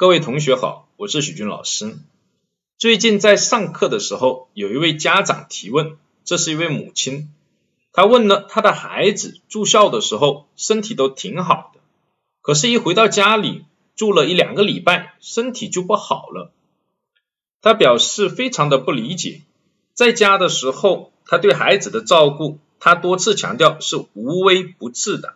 [0.00, 1.94] 各位同学好，我是许军老师。
[2.78, 7.28] 最近在上课的时候，有一位家长提问，这是一位母亲，
[7.92, 11.80] 她问了她的孩子住校的时候身体都挺好的，
[12.40, 16.50] 可是，一回到家里住了一两个礼拜，身体就不好了。
[17.60, 19.42] 她表示非常的不理解，
[19.92, 25.34] 在家的时候，她对孩子的照顾，她多次强调是无微不至的。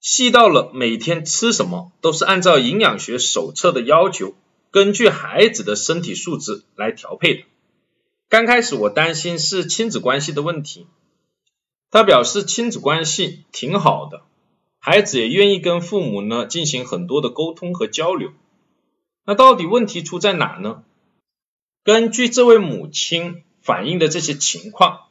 [0.00, 4.34] 细到了每天吃什么都是按照营养学手册的要求，
[4.70, 7.42] 根据孩子的身体素质来调配的。
[8.30, 10.86] 刚开始我担心是亲子关系的问题，
[11.90, 14.22] 他表示亲子关系挺好的，
[14.78, 18.32] 孩子也愿意跟父母呢进行很多的沟通和交流。
[19.26, 20.82] 那到底问题出在哪呢？
[21.84, 25.08] 根据这位母亲反映的这些情况，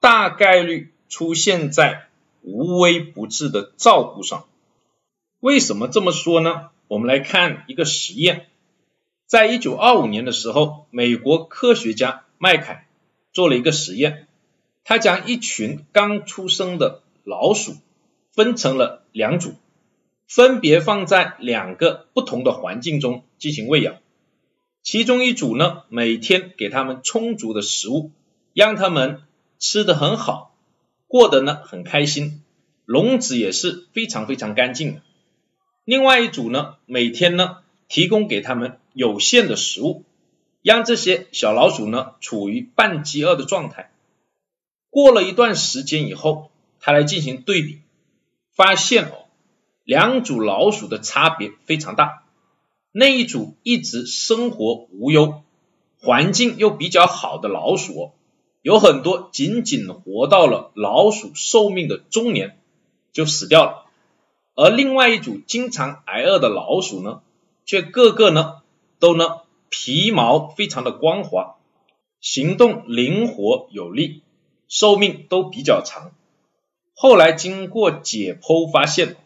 [0.00, 2.08] 大概率出现在。
[2.44, 4.44] 无微不至的照顾上，
[5.40, 6.68] 为什么这么说呢？
[6.88, 8.48] 我们来看一个实验，
[9.26, 12.86] 在一九二五年的时候，美国科学家麦凯
[13.32, 14.28] 做了一个实验，
[14.84, 17.76] 他将一群刚出生的老鼠
[18.34, 19.54] 分成了两组，
[20.28, 23.96] 分别放在两个不同的环境中进行喂养，
[24.82, 28.10] 其中一组呢，每天给他们充足的食物，
[28.52, 29.22] 让他们
[29.58, 30.53] 吃的很好。
[31.14, 32.42] 过得呢很开心，
[32.86, 35.02] 笼子也是非常非常干净的。
[35.84, 40.02] 另外一组呢，每天呢提供给他们有限的食物，
[40.60, 43.92] 让这些小老鼠呢处于半饥饿的状态。
[44.90, 47.78] 过了一段时间以后，他来进行对比，
[48.52, 49.26] 发现哦，
[49.84, 52.24] 两组老鼠的差别非常大。
[52.90, 55.44] 那一组一直生活无忧，
[55.96, 58.10] 环境又比较好的老鼠。
[58.64, 62.58] 有很多仅仅活到了老鼠寿命的中年
[63.12, 63.84] 就死掉了，
[64.54, 67.20] 而另外一组经常挨饿的老鼠呢，
[67.66, 68.62] 却个个呢
[68.98, 71.56] 都呢皮毛非常的光滑，
[72.22, 74.22] 行动灵活有力，
[74.66, 76.12] 寿命都比较长。
[76.94, 79.16] 后来经过解剖发现，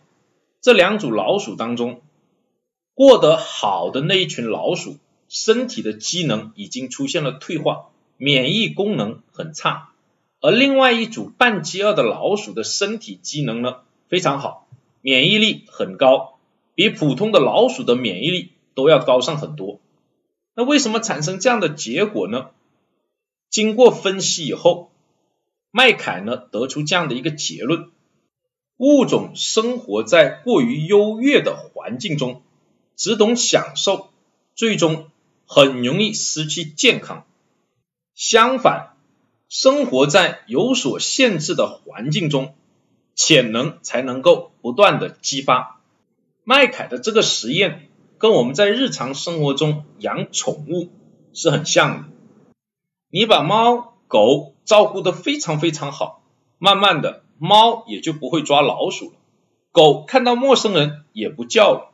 [0.61, 2.01] 这两组老鼠当中，
[2.93, 4.97] 过得好的那一群老鼠，
[5.29, 7.91] 身体的机能已经出现了退化。
[8.19, 9.93] 免疫功能很差，
[10.41, 13.77] 而另外一组半饥饿的老鼠的身体机能呢
[14.09, 14.69] 非常好，
[15.01, 16.39] 免疫力很高，
[16.75, 19.79] 比普通的老鼠的免疫力都要高上很多。
[20.55, 22.51] 那为什么产生这样的结果呢？
[23.49, 24.91] 经过分析以后，
[25.71, 27.91] 麦凯呢得出这样的一个结论：
[28.79, 32.43] 物种生活在过于优越的环境中，
[32.97, 34.11] 只懂享受，
[34.56, 35.09] 最终
[35.47, 37.25] 很容易失去健康。
[38.19, 38.97] 相反，
[39.49, 42.56] 生活在有所限制的环境中，
[43.15, 45.81] 潜能才能够不断的激发。
[46.43, 50.89] 麦凯的这个实验跟我们在日常生活中养宠物
[51.33, 52.09] 是很像的。
[53.09, 56.21] 你把猫狗照顾的非常非常好，
[56.59, 59.12] 慢慢的猫也就不会抓老鼠了，
[59.71, 61.93] 狗看到陌生人也不叫了，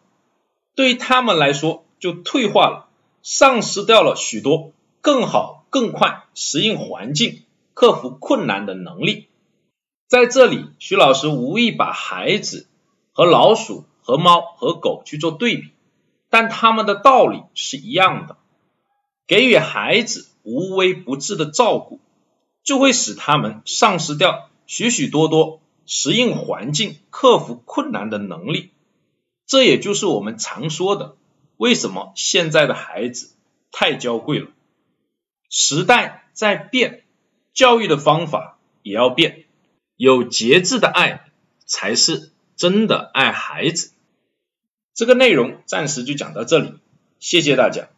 [0.74, 2.88] 对于他们来说就退化了，
[3.22, 5.60] 丧失掉了许多更好。
[5.74, 7.42] 更快适应环境、
[7.74, 9.26] 克服困难的能力，
[10.06, 12.68] 在这里，徐老师无意把孩子
[13.10, 15.70] 和老鼠、和猫、和狗去做对比，
[16.30, 18.36] 但他们的道理是一样的。
[19.26, 21.98] 给予孩子无微不至的照顾，
[22.62, 28.70] 就会使他们丧失掉许许多多适应环境、克服困难的能力。
[29.44, 31.16] 这也就是我们常说的，
[31.56, 33.32] 为什么现在的孩子
[33.72, 34.46] 太娇贵了。
[35.56, 37.04] 时代在变，
[37.52, 39.44] 教育的方法也要变，
[39.94, 41.30] 有节制的爱
[41.64, 43.92] 才是真的爱孩子。
[44.94, 46.74] 这个内容暂时就讲到这里，
[47.20, 47.88] 谢谢大家。